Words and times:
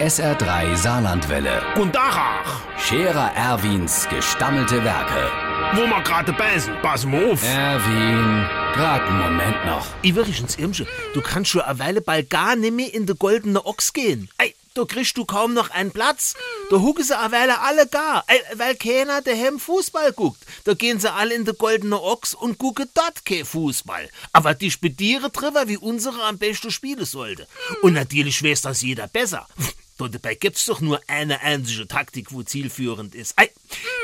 SR3 0.00 0.76
Saarlandwelle. 0.76 1.62
Und 1.76 1.94
Dachach, 1.94 2.60
Scherer 2.78 3.32
Erwins 3.34 4.06
gestammelte 4.10 4.84
Werke. 4.84 5.30
wo 5.74 5.86
wir 5.86 6.02
gerade 6.02 6.34
beißen, 6.34 6.74
pass 6.82 7.06
mal 7.06 7.32
auf. 7.32 7.42
Erwin, 7.42 8.46
grad 8.74 9.02
einen 9.02 9.18
Moment 9.18 9.64
noch. 9.64 9.86
Übrigens, 10.02 10.56
Irmsche, 10.56 10.86
du 11.14 11.22
kannst 11.22 11.50
schon 11.50 11.62
eine 11.62 11.78
Weile 11.78 12.00
bald 12.02 12.28
gar 12.28 12.56
nicht 12.56 12.74
mehr 12.74 12.92
in 12.92 13.06
de 13.06 13.16
goldene 13.16 13.64
Ochs 13.64 13.94
gehen. 13.94 14.28
Ey, 14.36 14.54
da 14.74 14.84
kriegst 14.84 15.16
du 15.16 15.24
kaum 15.24 15.54
noch 15.54 15.70
einen 15.70 15.90
Platz. 15.92 16.34
Da 16.68 16.76
hucken 16.76 17.02
sie 17.02 17.18
eine 17.18 17.32
Weile 17.32 17.60
alle 17.62 17.86
gar, 17.86 18.22
ey, 18.26 18.38
weil 18.56 18.74
keiner 18.76 19.22
daheim 19.22 19.58
Fußball 19.58 20.12
guckt. 20.12 20.42
Da 20.64 20.74
gehen 20.74 21.00
sie 21.00 21.10
alle 21.10 21.34
in 21.34 21.46
de 21.46 21.54
goldene 21.54 22.00
Ochs 22.00 22.34
und 22.34 22.58
gucken 22.58 22.88
dort 22.92 23.24
kein 23.24 23.46
Fußball. 23.46 24.10
Aber 24.34 24.52
die 24.52 24.70
Spediere 24.70 25.30
drüber, 25.30 25.68
wie 25.68 25.78
unsere 25.78 26.22
am 26.24 26.36
besten 26.36 26.70
spielen 26.70 27.06
sollte. 27.06 27.48
Und 27.80 27.94
natürlich 27.94 28.42
weiß 28.44 28.60
das 28.60 28.82
jeder 28.82 29.08
besser. 29.08 29.46
Da 29.98 30.08
dabei 30.08 30.34
gibt's 30.34 30.66
doch 30.66 30.80
nur 30.80 31.00
eine 31.06 31.40
einzige 31.40 31.88
Taktik, 31.88 32.32
wo 32.32 32.42
zielführend 32.42 33.14
ist. 33.14 33.32
Ei, 33.36 33.50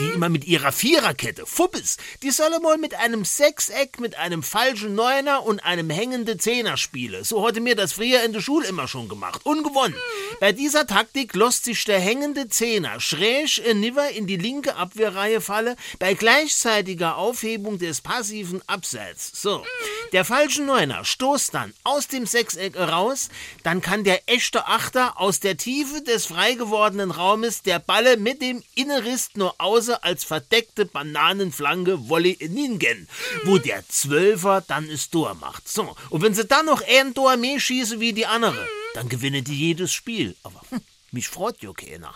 die 0.00 0.14
immer 0.14 0.28
mit 0.28 0.44
ihrer 0.44 0.72
Viererkette, 0.72 1.46
Fuppes, 1.46 1.96
die 2.22 2.32
solle 2.32 2.58
mal 2.60 2.76
mit 2.76 2.94
einem 2.94 3.24
Sechseck, 3.24 4.00
mit 4.00 4.16
einem 4.16 4.42
falschen 4.42 4.94
Neuner 4.96 5.44
und 5.44 5.60
einem 5.60 5.88
hängenden 5.88 6.40
Zehner 6.40 6.76
spielen. 6.76 7.22
So 7.22 7.46
hatte 7.46 7.60
mir 7.60 7.76
das 7.76 7.92
früher 7.92 8.24
in 8.24 8.32
der 8.32 8.40
Schule 8.40 8.66
immer 8.66 8.88
schon 8.88 9.08
gemacht. 9.08 9.42
Ungewonnen. 9.44 9.96
Bei 10.40 10.52
dieser 10.52 10.86
Taktik 10.86 11.34
lässt 11.34 11.64
sich 11.64 11.84
der 11.84 12.00
hängende 12.00 12.48
Zehner 12.48 13.00
schräg 13.00 13.58
in 13.58 13.80
Niver 13.80 14.10
in 14.10 14.26
die 14.26 14.36
linke 14.36 14.74
Abwehrreihe 14.76 15.40
falle, 15.40 15.76
bei 15.98 16.14
gleichzeitiger 16.14 17.16
Aufhebung 17.16 17.78
des 17.78 18.00
passiven 18.00 18.60
Abseits. 18.66 19.30
So. 19.40 19.64
Der 20.12 20.24
falsche 20.24 20.62
Neuner 20.62 21.04
stoßt 21.04 21.52
dann 21.54 21.74
aus 21.84 22.08
dem 22.08 22.26
Sechseck 22.26 22.76
raus, 22.76 23.28
dann 23.64 23.80
kann 23.80 24.04
der 24.04 24.28
echte 24.28 24.66
Achter 24.66 25.20
aus 25.20 25.40
der 25.40 25.56
Tiefe 25.56 26.02
des 26.02 26.26
frei 26.26 26.54
gewordenen 26.54 27.10
Raumes 27.10 27.62
der 27.62 27.78
Balle 27.78 28.16
mit 28.16 28.40
dem 28.40 28.62
Innerist 28.74 29.36
nur 29.36 29.54
außer 29.58 30.04
als 30.04 30.24
verdeckte 30.24 30.86
Bananenflanke 30.86 32.08
Volley 32.08 32.36
hingehen, 32.36 33.08
wo 33.44 33.58
der 33.58 33.86
Zwölfer 33.88 34.62
dann 34.66 34.88
es 34.88 35.10
Tor 35.10 35.34
macht. 35.34 35.68
So, 35.68 35.96
und 36.10 36.22
wenn 36.22 36.34
sie 36.34 36.46
dann 36.46 36.66
noch 36.66 36.82
ein 36.86 37.14
Tor 37.14 37.36
mehr 37.36 37.58
schießen 37.58 38.00
wie 38.00 38.12
die 38.12 38.26
andere, 38.26 38.66
dann 38.94 39.08
gewinnen 39.08 39.44
die 39.44 39.56
jedes 39.58 39.92
Spiel. 39.92 40.36
Aber 40.42 40.60
hm, 40.70 40.80
mich 41.10 41.28
freut 41.28 41.62
ja 41.62 41.72
keiner. 41.72 42.14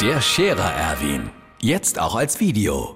Der 0.00 0.20
Scherer 0.20 0.72
Erwin. 0.72 1.30
Jetzt 1.60 1.98
auch 1.98 2.14
als 2.14 2.38
Video. 2.38 2.95